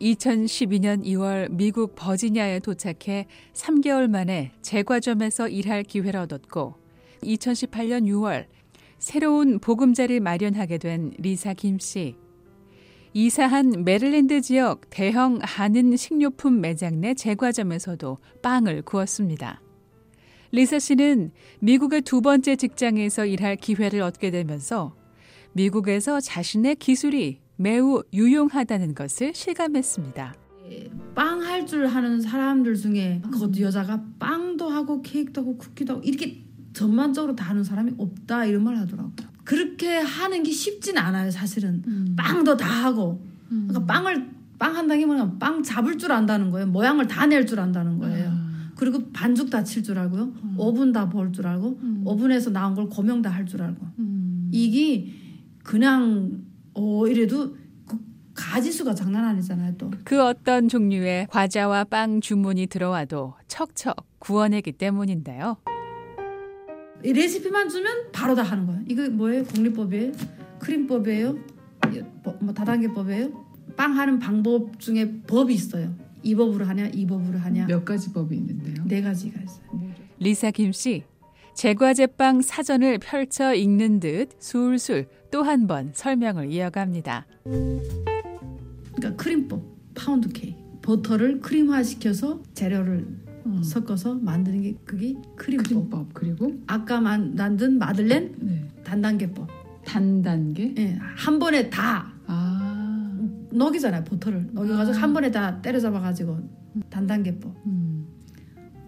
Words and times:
2012년 0.00 1.04
2월 1.04 1.50
미국 1.50 1.94
버지니아에 1.96 2.60
도착해 2.60 3.26
3개월 3.52 4.08
만에 4.08 4.52
제과점에서 4.62 5.48
일할 5.48 5.82
기회를 5.82 6.20
얻었고 6.20 6.74
2018년 7.22 8.04
6월 8.04 8.46
새로운 8.98 9.58
보금자리를 9.58 10.20
마련하게 10.20 10.78
된 10.78 11.12
리사 11.18 11.54
김 11.54 11.78
씨. 11.78 12.16
이사한 13.14 13.84
메릴랜드 13.84 14.40
지역 14.40 14.82
대형 14.90 15.38
한인 15.42 15.96
식료품 15.96 16.60
매장 16.60 17.00
내 17.00 17.14
제과점에서도 17.14 18.18
빵을 18.42 18.82
구웠습니다. 18.82 19.60
리사 20.52 20.78
씨는 20.78 21.32
미국의 21.60 22.02
두 22.02 22.20
번째 22.20 22.56
직장에서 22.56 23.26
일할 23.26 23.56
기회를 23.56 24.02
얻게 24.02 24.30
되면서 24.30 24.94
미국에서 25.52 26.20
자신의 26.20 26.76
기술이 26.76 27.40
매우 27.62 28.02
유용하다는 28.12 28.94
것을 28.94 29.34
실감했습니다. 29.34 30.34
빵 31.14 31.42
할 31.42 31.66
줄 31.66 31.86
하는 31.86 32.20
사람들 32.20 32.76
중에 32.76 33.20
그 33.32 33.50
여자가 33.60 34.02
빵도 34.18 34.68
하고 34.68 35.02
케이크도 35.02 35.40
하고 35.40 35.56
쿠키도 35.58 35.94
하고 35.94 36.02
이렇게 36.04 36.44
전반적으로 36.72 37.34
다 37.34 37.46
하는 37.50 37.64
사람이 37.64 37.92
없다 37.98 38.44
이런 38.44 38.62
말 38.62 38.76
하더라고요. 38.76 39.12
그렇게 39.44 39.98
하는 39.98 40.42
게 40.44 40.52
쉽진 40.52 40.96
않아요 40.98 41.30
사실은. 41.30 41.82
음. 41.86 42.14
빵도 42.16 42.56
다 42.56 42.66
하고 42.84 43.20
그러니까 43.48 43.84
빵을 43.86 44.30
빵 44.58 44.76
한다는 44.76 45.00
게 45.00 45.06
뭐냐 45.06 45.36
빵 45.40 45.62
잡을 45.62 45.98
줄 45.98 46.12
안다는 46.12 46.50
거예요. 46.50 46.66
모양을 46.68 47.06
다 47.08 47.26
낼 47.26 47.44
줄 47.46 47.58
안다는 47.58 47.98
거예요. 47.98 48.28
아. 48.30 48.70
그리고 48.76 49.10
반죽 49.12 49.50
다 49.50 49.64
칠 49.64 49.82
줄 49.82 49.98
알고요. 49.98 50.32
오븐 50.58 50.92
다 50.92 51.08
볼 51.08 51.32
줄 51.32 51.46
알고 51.48 51.78
음. 51.82 52.02
오븐에서 52.04 52.50
나온 52.50 52.74
걸 52.76 52.88
고명 52.88 53.20
다 53.22 53.30
할 53.30 53.46
줄 53.46 53.62
알고 53.62 53.84
음. 53.98 54.48
이게 54.52 55.12
그냥 55.64 56.42
어 56.78 57.06
이래도 57.08 57.56
그 57.86 57.98
가지수가 58.34 58.94
장난 58.94 59.24
아니잖아요 59.24 59.74
또. 59.76 59.90
그 60.04 60.22
어떤 60.22 60.68
종류의 60.68 61.26
과자와 61.28 61.84
빵 61.84 62.20
주문이 62.20 62.68
들어와도 62.68 63.34
척척 63.48 63.96
구워내기 64.20 64.72
때문인데요. 64.72 65.56
이 67.04 67.12
레시피만 67.12 67.68
주면 67.68 68.10
바로 68.12 68.34
다 68.34 68.42
하는 68.42 68.66
거예요. 68.66 68.82
이거 68.86 69.08
뭐예요? 69.08 69.44
공리법이에요? 69.44 70.12
크림법이에요? 70.60 71.36
뭐, 72.24 72.38
뭐 72.40 72.54
다단계법이에요? 72.54 73.46
빵 73.76 73.96
하는 73.96 74.18
방법 74.18 74.78
중에 74.80 75.20
법이 75.26 75.54
있어요. 75.54 75.94
이 76.22 76.34
법으로 76.34 76.64
하냐, 76.64 76.88
이 76.88 77.06
법으로 77.06 77.38
하냐. 77.38 77.66
몇 77.66 77.84
가지 77.84 78.12
법이 78.12 78.36
있는데요. 78.36 78.84
네 78.86 79.02
가지가 79.02 79.40
있어요. 79.40 79.68
리사 80.18 80.50
김 80.50 80.72
씨, 80.72 81.04
제과제빵 81.62 82.42
사전을 82.42 82.98
펼쳐 83.00 83.52
읽는 83.52 83.98
듯 83.98 84.28
술술 84.38 85.06
또 85.32 85.42
한 85.42 85.66
번 85.66 85.90
설명을 85.92 86.52
이어갑니다. 86.52 87.26
그러니까 88.94 89.16
크림법, 89.16 89.60
파운드 89.92 90.28
케이크. 90.28 90.56
버터를 90.82 91.40
크림화 91.40 91.82
시켜서 91.82 92.40
재료를 92.54 93.04
어. 93.44 93.60
섞어서 93.64 94.14
만드는 94.14 94.62
게 94.62 94.74
그게 94.84 95.16
크림법. 95.34 95.66
크림법 95.66 96.14
그리고 96.14 96.52
아까 96.68 97.00
만, 97.00 97.34
만든 97.34 97.76
마들렌 97.76 98.36
네. 98.38 98.68
단단계법. 98.84 99.48
단단계. 99.84 100.74
예, 100.78 100.96
한 101.16 101.40
번에 101.40 101.68
다 101.68 102.12
아. 102.28 103.18
녹이잖아요. 103.50 104.04
버터를 104.04 104.46
녹여가지고 104.52 104.96
아. 104.96 105.00
한 105.02 105.12
번에 105.12 105.32
다 105.32 105.60
때려잡아가지고 105.60 106.38
단단계법. 106.88 107.52
음. 107.66 108.06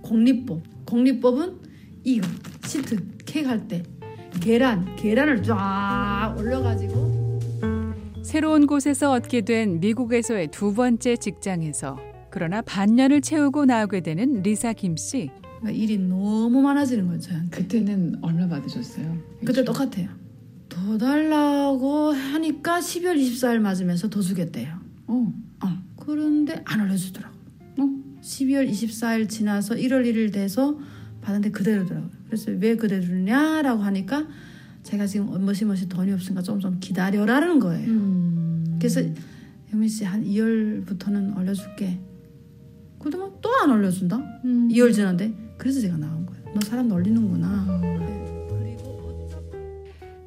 공리법. 0.03 0.63
공리법은 0.87 1.69
이거 2.05 2.29
시트 2.71 2.97
케이크 3.27 3.49
할 3.49 3.67
때 3.67 3.83
계란 4.41 4.95
계란을 4.95 5.43
쫙 5.43 6.37
올려가지고 6.39 7.41
새로운 8.23 8.69
곳에서 8.69 9.11
얻게 9.11 9.41
된 9.41 9.81
미국에서의 9.81 10.49
두 10.53 10.73
번째 10.73 11.17
직장에서 11.17 11.99
그러나 12.31 12.63
반년을 12.63 13.23
채우고 13.23 13.65
나오게 13.65 14.03
되는 14.03 14.41
리사 14.43 14.73
김 14.73 14.97
씨. 14.97 15.31
그러니까 15.59 15.71
일이 15.83 15.99
너무 15.99 16.63
많아지는 16.63 17.09
거죠. 17.09 17.31
저한테. 17.31 17.57
그때는 17.57 18.15
얼마 18.23 18.47
받으셨어요? 18.47 19.19
그때 19.45 19.65
똑같아요. 19.65 20.09
더 20.69 20.97
달라고 20.97 22.13
하니까 22.13 22.79
12월 22.79 23.17
24일 23.19 23.59
맞으면서 23.59 24.09
더 24.09 24.21
주겠대요. 24.21 24.79
어. 25.09 25.33
어. 25.65 25.69
그런데 25.97 26.63
안 26.67 26.81
올려주더라고. 26.83 27.35
어? 27.81 27.89
12월 28.23 28.71
24일 28.71 29.29
지나서 29.29 29.75
1월 29.75 30.07
1일 30.07 30.33
돼서 30.33 30.79
받았는데 31.21 31.51
그대로더라고요. 31.51 32.20
그래서 32.31 32.53
왜 32.53 32.77
그대로냐라고 32.77 33.83
하니까 33.83 34.25
제가 34.85 35.05
지금 35.07 35.45
머시머시 35.45 35.89
돈이 35.89 36.13
없으니까 36.13 36.43
좀 36.43 36.61
좀 36.61 36.79
기다려라는 36.79 37.59
거예요. 37.59 37.89
음. 37.91 38.77
그래서 38.79 39.01
영민 39.73 39.89
씨 39.89 40.05
한 40.05 40.25
2월부터는 40.25 41.37
올려줄게. 41.37 41.99
그러더만 43.01 43.33
또 43.43 43.51
안 43.63 43.71
올려준다. 43.71 44.17
음. 44.45 44.69
2월 44.69 44.95
지났는데 44.95 45.35
그래서 45.59 45.81
제가 45.81 45.97
나온 45.97 46.25
거예요. 46.25 46.43
너 46.55 46.61
사람 46.67 46.87
놀리는구나. 46.89 47.47
아. 47.49 47.81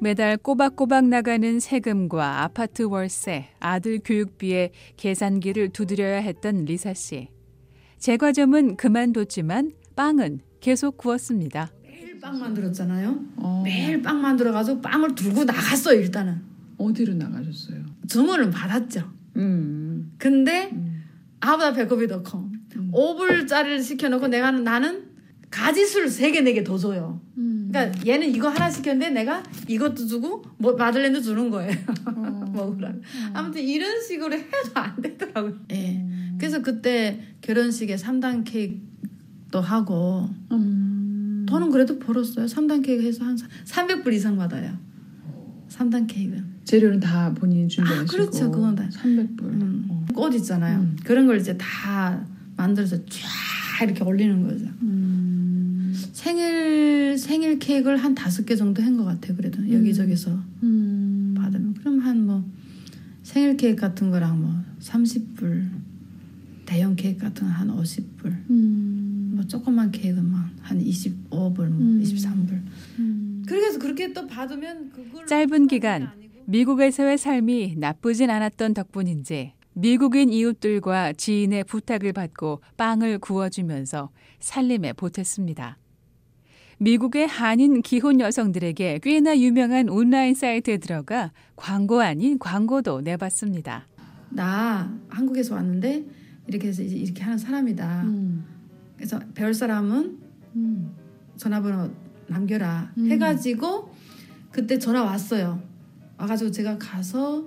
매달 0.00 0.36
꼬박꼬박 0.36 1.06
나가는 1.08 1.58
세금과 1.60 2.42
아파트 2.42 2.82
월세, 2.82 3.46
아들 3.58 3.98
교육비에 4.04 4.70
계산기를 4.98 5.70
두드려야 5.70 6.18
했던 6.18 6.66
리사 6.66 6.92
씨. 6.92 7.28
제과점은 7.98 8.76
그만뒀지만 8.76 9.72
빵은 9.96 10.40
계속 10.60 10.98
구웠습니다. 10.98 11.72
빵 12.24 12.38
만들었잖아요. 12.38 13.20
어. 13.36 13.60
매일 13.62 14.00
빵 14.00 14.22
만들어가지고 14.22 14.80
빵을 14.80 15.14
들고 15.14 15.44
나갔어요 15.44 16.00
일단은. 16.00 16.40
어디로 16.78 17.12
나가셨어요? 17.14 17.84
주문을 18.08 18.50
받았죠. 18.50 19.12
음. 19.36 20.10
근데 20.16 20.70
음. 20.72 21.04
아보다 21.40 21.74
배꼽이 21.74 22.08
더 22.08 22.22
커. 22.22 22.38
음. 22.76 22.90
5불짜리를 22.94 23.82
시켜놓고 23.82 24.28
내가 24.28 24.50
나는 24.52 25.04
가지수를 25.50 26.08
3개, 26.08 26.38
4개 26.38 26.64
더 26.64 26.78
줘요. 26.78 27.20
음. 27.36 27.68
그러니까 27.70 28.06
얘는 28.06 28.34
이거 28.34 28.48
하나 28.48 28.70
시켰는데 28.70 29.10
내가 29.10 29.42
이것도 29.68 30.06
주고 30.06 30.42
뭐 30.56 30.72
마들렌도 30.76 31.20
주는 31.20 31.50
거예요. 31.50 31.76
어. 32.06 32.10
먹으라. 32.54 32.90
아무튼 33.34 33.60
이런 33.62 34.00
식으로 34.00 34.34
해도 34.34 34.48
안 34.72 34.96
되더라고요. 35.02 35.58
예. 35.72 35.96
음. 35.96 36.36
그래서 36.38 36.62
그때 36.62 37.20
결혼식에 37.42 37.96
3단 37.96 38.44
케이크도 38.46 39.60
하고 39.60 40.30
음. 40.52 40.93
돈은 41.46 41.70
그래도 41.70 41.98
벌었어요. 41.98 42.46
3단 42.46 42.84
케이크 42.84 43.02
해서 43.04 43.24
한 43.24 43.36
300불 43.36 44.12
이상 44.12 44.36
받아요. 44.36 44.76
3단 45.68 46.06
케이크는. 46.06 46.44
재료는 46.64 47.00
다 47.00 47.32
본인이 47.34 47.68
준비하시고. 47.68 48.02
아, 48.02 48.06
그렇죠. 48.06 48.50
그건 48.50 48.74
다. 48.74 48.88
300불. 48.90 49.42
음. 49.42 49.86
어. 49.90 50.06
꽃 50.14 50.34
있잖아요. 50.34 50.80
음. 50.80 50.96
그런 51.04 51.26
걸 51.26 51.38
이제 51.40 51.56
다 51.58 52.24
만들어서 52.56 52.96
쫙 53.06 53.84
이렇게 53.84 54.02
올리는 54.04 54.42
거죠. 54.42 54.64
음. 54.82 55.94
생일 56.12 57.18
생일 57.18 57.58
케이크를 57.58 57.96
한 57.98 58.14
다섯 58.14 58.44
개 58.46 58.56
정도 58.56 58.82
한 58.82 58.96
것 58.96 59.04
같아요. 59.04 59.36
그래도 59.36 59.68
여기저기서 59.70 60.38
음. 60.62 61.34
받으면 61.36 61.74
그럼 61.74 61.98
한 62.00 62.24
뭐 62.24 62.44
생일 63.22 63.56
케이크 63.56 63.80
같은 63.80 64.10
거랑 64.10 64.40
뭐 64.40 64.54
30불 64.80 65.68
대형 66.66 66.94
케이크 66.96 67.20
같은 67.20 67.46
거 67.46 67.52
한 67.52 67.68
50불 67.68 68.24
음. 68.50 69.03
뭐 69.34 69.44
조그만 69.46 69.90
케이크는 69.90 70.30
뭐한 70.30 70.84
25불 70.84 71.30
뭐 71.30 71.66
음. 71.66 72.00
23불 72.02 72.62
음. 72.98 73.42
그렇게 73.46 73.66
해서 73.66 73.78
그렇게 73.78 74.12
또 74.12 74.26
받으면 74.26 74.90
그걸 74.90 75.26
짧은 75.26 75.66
기간 75.66 76.10
미국에서의 76.46 77.18
삶이 77.18 77.74
나쁘진 77.78 78.30
않았던 78.30 78.74
덕분인지 78.74 79.52
미국인 79.72 80.30
이웃들과 80.30 81.14
지인의 81.14 81.64
부탁을 81.64 82.12
받고 82.12 82.60
빵을 82.76 83.18
구워주면서 83.18 84.10
살림에 84.38 84.92
보탰습니다. 84.92 85.78
미국의 86.78 87.26
한인 87.26 87.82
기혼 87.82 88.20
여성들에게 88.20 89.00
꽤나 89.02 89.38
유명한 89.38 89.88
온라인 89.88 90.34
사이트에 90.34 90.76
들어가 90.78 91.32
광고 91.56 92.00
아닌 92.00 92.38
광고도 92.38 93.00
내봤습니다. 93.00 93.88
나 94.30 94.96
한국에서 95.08 95.54
왔는데 95.54 96.04
이렇게 96.46 96.68
해서 96.68 96.82
이제 96.82 96.96
이렇게 96.96 97.22
하는 97.22 97.38
사람이다. 97.38 98.02
음. 98.02 98.53
그래서 98.96 99.18
배울 99.34 99.54
사람은 99.54 100.18
음. 100.56 100.94
전화번호 101.36 101.90
남겨라 102.28 102.92
음. 102.98 103.10
해가지고 103.10 103.92
그때 104.50 104.78
전화 104.78 105.02
왔어요. 105.02 105.60
와가지고 106.16 106.50
제가 106.52 106.78
가서 106.78 107.44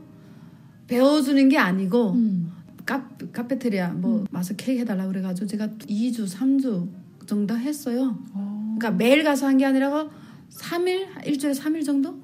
배워주는 0.88 1.50
게 1.50 1.58
아니고 1.58 2.12
음. 2.12 2.52
카, 2.86 3.08
카페테리아 3.34 3.90
뭐 3.94 4.26
와서 4.32 4.54
케이크 4.56 4.82
해달라 4.82 5.08
그래가지고 5.08 5.48
제가 5.48 5.68
2주 5.68 6.28
3주 6.30 6.88
정도 7.26 7.58
했어요. 7.58 8.18
어. 8.34 8.76
그러니까 8.78 8.92
매일 8.98 9.24
가서 9.24 9.48
한 9.48 9.58
게 9.58 9.66
아니라 9.66 10.08
3일 10.52 11.26
일주일에 11.28 11.54
3일 11.54 11.84
정도 11.86 12.18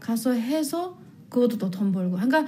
가서 0.00 0.32
해서 0.32 0.98
그것도 1.28 1.56
또 1.58 1.70
돈 1.70 1.92
벌고 1.92 2.16
그러니까 2.16 2.44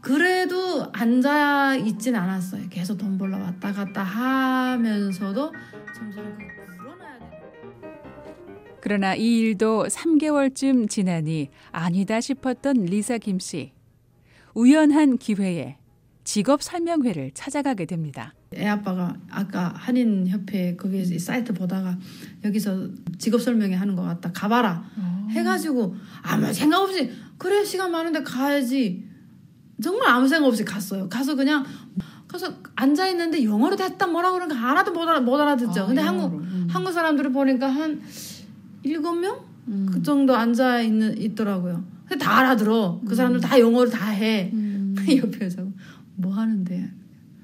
그래도 0.00 0.88
앉아 0.92 1.76
있진 1.76 2.16
않았어요. 2.16 2.68
계속 2.70 2.96
돈 2.96 3.18
벌러 3.18 3.38
왔다 3.38 3.72
갔다 3.72 4.02
하면서도 4.02 5.52
점점 5.94 6.38
불어나야 6.78 7.18
돼. 7.18 7.40
그러나 8.80 9.14
이 9.14 9.38
일도 9.40 9.86
3개월쯤 9.88 10.88
지나니 10.88 11.50
아니다 11.70 12.20
싶었던 12.20 12.84
리사 12.84 13.18
김 13.18 13.38
씨. 13.38 13.72
우연한 14.54 15.18
기회에 15.18 15.76
직업 16.24 16.62
설명회를 16.62 17.32
찾아가게 17.34 17.84
됩니다. 17.86 18.34
애 18.54 18.66
아빠가 18.66 19.16
아까 19.30 19.72
한인 19.76 20.26
협회 20.26 20.76
거기 20.76 21.04
사이트 21.18 21.52
보다가 21.52 21.98
여기서 22.44 22.88
직업 23.18 23.42
설명회 23.42 23.74
하는 23.76 23.94
것 23.96 24.02
같다. 24.02 24.32
가봐라. 24.32 24.84
해가지고 25.30 25.94
아무 26.22 26.52
생각 26.52 26.80
없이 26.80 27.12
그래 27.38 27.64
시간 27.64 27.92
많은데 27.92 28.22
가야지. 28.22 29.09
정말 29.82 30.10
아무 30.10 30.28
생각 30.28 30.48
없이 30.48 30.64
갔어요. 30.64 31.08
가서 31.08 31.34
그냥 31.34 31.64
가서 32.28 32.54
앉아 32.76 33.08
있는데 33.08 33.44
영어로 33.44 33.76
됐다 33.76 34.06
뭐라 34.06 34.32
그러니까 34.32 34.56
하나도 34.56 34.92
못, 34.92 35.08
알아, 35.08 35.20
못 35.20 35.38
알아듣죠. 35.40 35.82
아, 35.82 35.86
근데 35.86 36.00
영어로. 36.00 36.22
한국 36.22 36.40
음. 36.40 36.68
한국 36.70 36.92
사람들을 36.92 37.32
보니까 37.32 37.68
한 37.68 38.00
일곱 38.82 39.14
명? 39.14 39.40
음. 39.68 39.88
그 39.90 40.02
정도 40.02 40.36
앉아 40.36 40.80
있는 40.82 41.16
있더라고요. 41.20 41.84
근데 42.06 42.24
다 42.24 42.38
알아들어. 42.38 43.00
그 43.06 43.14
사람들 43.14 43.40
다 43.40 43.58
영어를 43.58 43.90
다 43.90 44.10
해. 44.10 44.50
음. 44.52 44.94
옆에 45.08 45.46
여자고 45.46 45.72
뭐 46.16 46.32
하는데? 46.34 46.90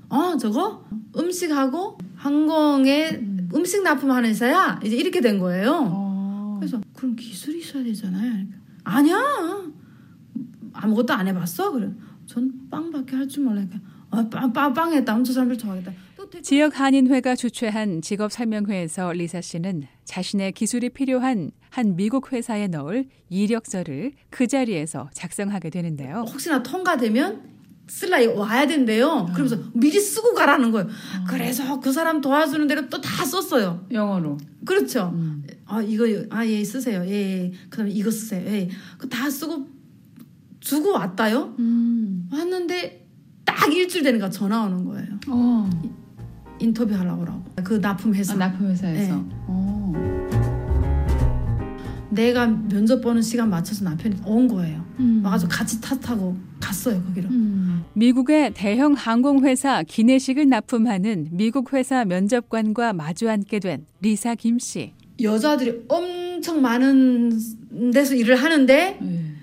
어 0.08 0.36
저거 0.36 0.84
음식하고 1.16 1.98
항공에 2.14 3.10
음. 3.10 3.36
식 3.64 3.82
납품하는 3.82 4.30
회사야. 4.30 4.80
이제 4.84 4.96
이렇게 4.96 5.20
된 5.20 5.38
거예요. 5.38 5.80
어. 5.90 6.56
그래서 6.60 6.80
그럼 6.94 7.16
기술이 7.16 7.58
있어야 7.58 7.82
되잖아요. 7.82 8.46
아니야 8.84 9.16
아무것도 10.72 11.12
안 11.12 11.26
해봤어. 11.26 11.72
그래. 11.72 11.90
전 12.26 12.50
빵밖에 12.70 13.16
할 13.16 13.28
줄 13.28 13.44
몰라니까. 13.44 13.78
아, 14.10 14.28
빵, 14.28 14.52
빵, 14.52 14.72
빵 14.72 14.92
했다. 14.92 15.14
엄청 15.14 15.34
사람들 15.34 15.58
좋아하겠다. 15.58 15.92
지역 16.42 16.80
한인회가 16.80 17.36
주최한 17.36 18.02
직업 18.02 18.32
설명회에서 18.32 19.12
리사 19.12 19.40
씨는 19.40 19.84
자신의 20.04 20.52
기술이 20.52 20.90
필요한 20.90 21.50
한 21.70 21.94
미국 21.96 22.32
회사에 22.32 22.66
넣을 22.68 23.06
이력서를 23.28 24.12
그 24.30 24.46
자리에서 24.46 25.08
작성하게 25.12 25.70
되는데요. 25.70 26.24
혹시나 26.28 26.62
통과되면 26.62 27.54
쓸라 27.88 28.18
와야 28.34 28.66
된대요. 28.66 29.26
그러면서 29.32 29.58
미리 29.74 30.00
쓰고 30.00 30.34
가라는 30.34 30.72
거예요. 30.72 30.88
그래서 31.28 31.78
그 31.78 31.92
사람 31.92 32.20
도와주는 32.20 32.66
대로 32.66 32.88
또 32.88 33.00
다 33.00 33.24
썼어요. 33.24 33.86
영어로. 33.92 34.38
그렇죠. 34.64 35.12
음. 35.14 35.44
아 35.66 35.80
이거 35.82 36.04
아예 36.30 36.64
쓰세요. 36.64 37.04
예, 37.06 37.10
예. 37.12 37.52
그다음에 37.70 37.92
이거 37.92 38.10
쓰세요. 38.10 38.44
예. 38.48 38.68
그 38.98 39.08
다 39.08 39.30
쓰고 39.30 39.68
주고 40.58 40.92
왔다요. 40.92 41.54
음. 41.60 42.05
왔는데 42.30 43.06
딱 43.44 43.72
일주일 43.72 44.04
되니까 44.04 44.30
전화 44.30 44.64
오는 44.64 44.84
거예요. 44.84 45.08
어. 45.28 45.70
인터뷰 46.58 46.94
하려고 46.94 47.20
그러고 47.20 47.44
그 47.62 47.74
납품해서 47.74 48.34
아, 48.34 48.36
납품 48.36 48.70
회사에서. 48.70 49.16
네. 49.16 49.22
어. 49.46 49.92
내가 52.10 52.46
면접 52.46 53.00
보는 53.02 53.20
시간 53.20 53.50
맞춰서 53.50 53.84
남편이 53.84 54.16
온 54.24 54.48
거예요. 54.48 54.84
음. 54.98 55.20
와가지고 55.22 55.50
같이 55.50 55.80
타 55.80 55.98
타고 55.98 56.36
갔어요 56.60 57.02
거기로. 57.02 57.28
음. 57.28 57.84
미국의 57.92 58.52
대형 58.54 58.94
항공회사 58.94 59.82
기내식을 59.82 60.48
납품하는 60.48 61.28
미국 61.32 61.74
회사 61.74 62.04
면접관과 62.04 62.94
마주 62.94 63.28
앉게 63.30 63.58
된 63.60 63.84
리사 64.00 64.34
김 64.34 64.58
씨. 64.58 64.92
여자들이 65.20 65.84
엄청 65.88 66.62
많은 66.62 67.38
데서 67.92 68.14
일을 68.14 68.36
하는데 68.36 68.98
네. 69.00 69.34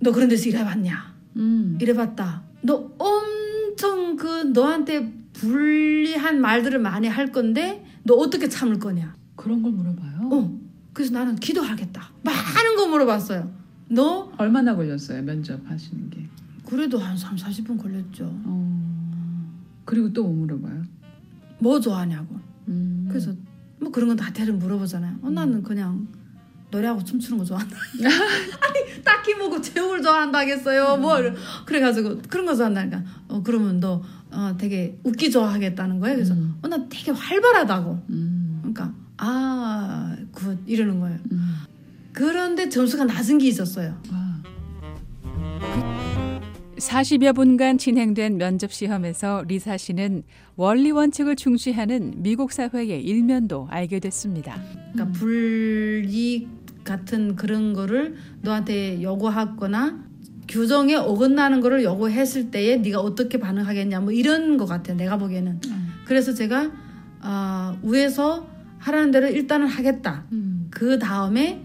너 0.00 0.12
그런 0.12 0.28
데서 0.28 0.48
일해봤냐? 0.48 1.11
음. 1.36 1.78
일해봤다. 1.80 2.42
너 2.62 2.90
엄청 2.98 4.16
그 4.16 4.26
너한테 4.52 5.12
불리한 5.32 6.40
말들을 6.40 6.78
많이 6.78 7.08
할 7.08 7.32
건데 7.32 7.84
너 8.04 8.14
어떻게 8.14 8.48
참을 8.48 8.78
거냐? 8.78 9.14
그런 9.36 9.62
걸 9.62 9.72
물어봐요. 9.72 10.28
어. 10.32 10.58
그래서 10.92 11.12
나는 11.14 11.36
기도하겠다. 11.36 12.10
많은 12.22 12.76
거 12.76 12.86
물어봤어요. 12.88 13.50
너 13.88 14.30
얼마나 14.38 14.74
걸렸어요 14.76 15.22
면접 15.22 15.60
하시는 15.68 16.10
게? 16.10 16.26
그래도 16.66 16.98
한 16.98 17.16
3, 17.16 17.36
40분 17.36 17.80
걸렸죠. 17.80 18.24
어. 18.44 19.62
그리고 19.84 20.12
또 20.12 20.22
뭐 20.24 20.32
물어봐요? 20.46 20.82
뭐 21.58 21.80
좋아하냐고. 21.80 22.36
음. 22.68 23.06
그래서 23.08 23.32
뭐 23.80 23.90
그런 23.90 24.08
건 24.08 24.16
다 24.16 24.32
대략 24.32 24.56
물어보잖아요. 24.56 25.16
어, 25.22 25.30
나는 25.30 25.62
그냥 25.62 26.06
노래하고 26.72 27.04
춤추는 27.04 27.38
거 27.38 27.44
좋아한다. 27.44 27.76
아니 28.60 29.02
딱히 29.04 29.34
뭐고 29.34 29.60
제목을 29.60 30.02
좋아한다겠어요. 30.02 30.96
뭐 30.96 31.20
이러- 31.20 31.34
그래가지고 31.66 32.22
그런 32.28 32.46
거 32.46 32.56
좋아한다니까. 32.56 33.04
어 33.28 33.42
그러면 33.44 33.78
너 33.78 34.02
어, 34.30 34.56
되게 34.58 34.98
웃기 35.04 35.30
좋아하겠다는 35.30 36.00
거예요. 36.00 36.16
그래서 36.16 36.32
음. 36.34 36.54
어, 36.62 36.68
나 36.68 36.88
되게 36.88 37.10
활발하다고. 37.12 38.02
음. 38.10 38.58
그러니까 38.62 38.94
아, 39.18 40.16
good 40.32 40.58
이러는 40.66 40.98
거예요. 40.98 41.18
음. 41.30 41.54
그런데 42.12 42.68
점수가 42.68 43.04
낮은 43.04 43.38
게 43.38 43.46
있었어요. 43.48 44.00
와. 44.10 44.32
40여 46.78 47.34
분간 47.34 47.78
진행된 47.78 48.38
면접 48.38 48.72
시험에서 48.72 49.44
리사 49.46 49.76
씨는 49.76 50.24
원리 50.56 50.90
원칙을 50.90 51.36
중시하는 51.36 52.14
미국 52.22 52.50
사회의 52.52 53.02
일면도 53.04 53.68
알게 53.70 54.00
됐습니다. 54.00 54.60
그러니까 54.92 55.04
음. 55.04 55.12
불이익 55.12 56.48
같은 56.84 57.36
그런 57.36 57.72
거를 57.72 58.16
너한테 58.42 59.02
요구하거나 59.02 60.12
규정에 60.48 60.94
어긋나는 60.96 61.60
거를 61.60 61.82
요구했을 61.84 62.50
때에 62.50 62.76
네가 62.76 63.00
어떻게 63.00 63.38
반응하겠냐 63.38 64.00
뭐 64.00 64.12
이런 64.12 64.56
것 64.56 64.66
같아요. 64.66 64.96
내가 64.96 65.16
보기에는. 65.16 65.60
음. 65.66 65.92
그래서 66.04 66.34
제가 66.34 66.70
아, 67.20 67.76
위에서 67.82 68.46
하라는 68.78 69.12
대로 69.12 69.28
일단은 69.28 69.66
하겠다. 69.66 70.24
음. 70.32 70.66
그 70.70 70.98
다음에 70.98 71.64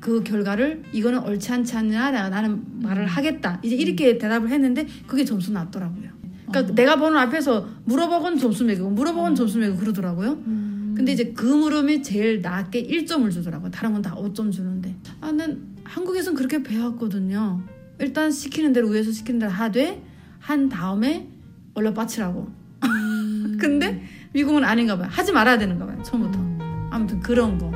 그 0.00 0.22
결과를 0.22 0.82
이거는 0.92 1.24
옳지 1.24 1.50
않지 1.50 1.76
않냐 1.76 2.10
내가 2.10 2.28
나는 2.28 2.62
말을 2.82 3.06
하겠다. 3.06 3.58
이제 3.62 3.74
이렇게 3.74 4.18
대답을 4.18 4.50
했는데 4.50 4.86
그게 5.06 5.24
점수 5.24 5.50
낮더라고요. 5.52 6.10
그러니까 6.46 6.72
어. 6.72 6.74
내가 6.74 6.96
보는 6.96 7.16
앞에서 7.18 7.66
물어보건 7.84 8.38
점수 8.38 8.64
매기고 8.64 8.90
물어보건 8.90 9.34
점수 9.34 9.58
매기고 9.58 9.78
그러더라고요. 9.78 10.32
음. 10.46 10.74
근데 10.94 11.12
이제 11.12 11.32
그 11.32 11.44
물음이 11.46 12.02
제일 12.02 12.40
낮게 12.40 12.86
1점을 12.86 13.30
주더라고요. 13.30 13.70
다른 13.70 13.92
건 13.92 14.02
다 14.02 14.14
5점 14.14 14.52
주는데. 14.52 14.94
아, 15.20 15.32
난 15.32 15.74
한국에선 15.84 16.34
그렇게 16.34 16.62
배웠거든요. 16.62 17.62
일단 17.98 18.30
시키는 18.30 18.72
대로 18.72 18.88
위에서 18.88 19.10
시키는 19.12 19.40
대로 19.40 19.52
하되 19.52 20.02
한 20.38 20.68
다음에 20.68 21.28
올려 21.74 21.92
빠치라고. 21.94 22.48
음. 22.84 23.56
근데 23.60 24.02
미국은 24.32 24.64
아닌가 24.64 24.96
봐요. 24.98 25.08
하지 25.10 25.32
말아야 25.32 25.58
되는가 25.58 25.86
봐요. 25.86 26.02
처음부터. 26.02 26.38
음. 26.38 26.88
아무튼 26.90 27.20
그런 27.20 27.58
거. 27.58 27.70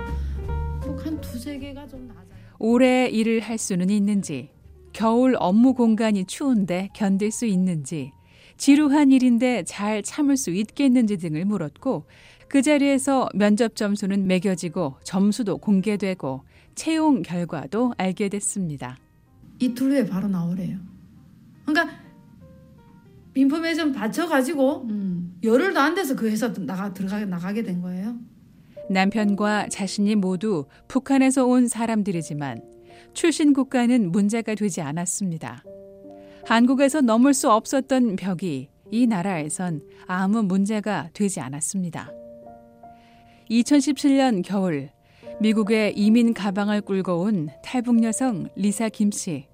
뭐한 0.86 1.20
두세 1.20 1.58
개가 1.58 1.86
좀 1.86 2.06
낮아요. 2.08 2.24
오래 2.58 3.06
일을 3.08 3.40
할 3.40 3.58
수는 3.58 3.90
있는지, 3.90 4.50
겨울 4.92 5.36
업무 5.38 5.74
공간이 5.74 6.24
추운데 6.24 6.88
견딜 6.94 7.30
수 7.30 7.46
있는지, 7.46 8.10
지루한 8.56 9.12
일인데 9.12 9.62
잘 9.64 10.02
참을 10.02 10.36
수 10.36 10.50
있겠는지 10.50 11.16
등을 11.18 11.44
물었고, 11.44 12.06
그 12.48 12.62
자리에서 12.62 13.28
면접 13.34 13.76
점수는 13.76 14.26
매겨지고 14.26 14.96
점수도 15.04 15.58
공개되고 15.58 16.42
채용 16.74 17.22
결과도 17.22 17.92
알게 17.98 18.28
됐습니다. 18.30 18.98
이틀 19.58 19.90
후에 19.90 20.06
바로 20.06 20.28
나오래요. 20.28 20.78
그러니까 21.66 21.96
인포메이션 23.34 23.92
받쳐가지고 23.92 24.86
음. 24.88 25.38
열흘도 25.42 25.78
안 25.78 25.94
돼서 25.94 26.16
그 26.16 26.28
회사 26.28 26.52
나가 26.54 26.92
들어가 26.92 27.24
나가게 27.24 27.62
된 27.62 27.82
거예요. 27.82 28.16
남편과 28.90 29.68
자신이 29.68 30.14
모두 30.16 30.66
북한에서 30.88 31.46
온 31.46 31.68
사람들이지만 31.68 32.62
출신 33.12 33.52
국가는 33.52 34.10
문제가 34.10 34.54
되지 34.54 34.80
않았습니다. 34.80 35.62
한국에서 36.46 37.02
넘을 37.02 37.34
수 37.34 37.50
없었던 37.50 38.16
벽이 38.16 38.70
이 38.90 39.06
나라에선 39.06 39.82
아무 40.06 40.42
문제가 40.42 41.10
되지 41.12 41.40
않았습니다. 41.40 42.10
2017년 43.50 44.42
겨울 44.44 44.90
미국에 45.40 45.92
이민 45.96 46.34
가방을 46.34 46.82
끌고 46.82 47.20
온 47.20 47.48
탈북 47.64 48.02
여성 48.02 48.48
리사 48.56 48.88
김 48.88 49.10
씨. 49.10 49.46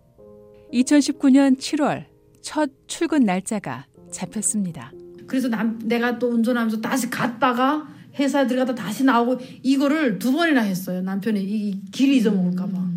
2019년 0.72 1.58
7월 1.58 2.06
첫 2.42 2.70
출근 2.86 3.24
날짜가 3.24 3.86
잡혔습니다. 4.10 4.92
그래서 5.26 5.48
남, 5.48 5.78
내가 5.84 6.18
또 6.18 6.28
운전하면서 6.30 6.80
다시 6.80 7.08
갔다가 7.10 7.88
회사에 8.18 8.46
들어갔다 8.46 8.74
다시 8.74 9.04
나오고 9.04 9.40
이거를 9.62 10.18
두 10.18 10.32
번이나 10.32 10.62
했어요. 10.62 11.02
남편이 11.02 11.42
이 11.42 11.60
길 11.60 12.12
잊어먹을까봐. 12.14 12.90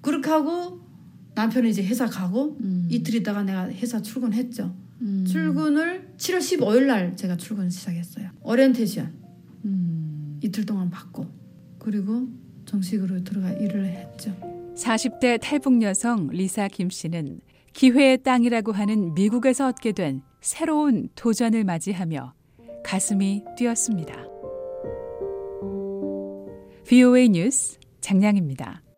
그렇게 0.00 0.30
하고 0.30 0.80
남편이 1.34 1.70
이제 1.70 1.82
회사 1.82 2.06
가고 2.06 2.56
음. 2.60 2.86
이틀 2.90 3.14
있다가 3.16 3.42
내가 3.42 3.68
회사 3.70 4.00
출근했죠. 4.00 4.74
음. 5.00 5.24
출근을 5.26 6.12
7월 6.16 6.38
15일 6.38 6.86
날 6.86 7.16
제가 7.16 7.36
출근 7.36 7.70
시작했어요. 7.70 8.30
오리엔테이션 8.42 9.06
음. 9.06 9.21
이틀 10.42 10.66
동안 10.66 10.90
받고 10.90 11.26
그리고 11.78 12.26
정식으로 12.64 13.24
들어가 13.24 13.50
일을 13.52 13.86
했죠. 13.86 14.34
40대 14.76 15.40
탈북 15.40 15.82
여성 15.82 16.28
리사 16.28 16.68
김 16.68 16.90
씨는 16.90 17.40
기회의 17.72 18.22
땅이라고 18.22 18.72
하는 18.72 19.14
미국에서 19.14 19.68
얻게 19.68 19.92
된 19.92 20.22
새로운 20.40 21.08
도전을 21.14 21.64
맞이하며 21.64 22.34
가슴이 22.84 23.44
뛰었습니다. 23.56 24.14
VOA 26.86 27.28
뉴스 27.28 27.78
장량입니다. 28.00 28.82